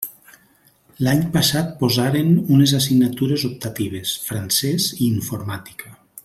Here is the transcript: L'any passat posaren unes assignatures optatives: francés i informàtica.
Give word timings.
L'any 1.07 1.19
passat 1.35 1.69
posaren 1.81 2.33
unes 2.55 2.73
assignatures 2.79 3.45
optatives: 3.51 4.15
francés 4.31 4.89
i 4.99 5.05
informàtica. 5.11 5.95